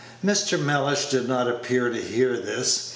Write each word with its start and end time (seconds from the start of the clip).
Mr. 0.25 0.59
Mellish 0.59 1.09
did 1.11 1.27
not 1.27 1.47
appear 1.47 1.89
to 1.91 2.01
hear 2.01 2.35
this. 2.35 2.89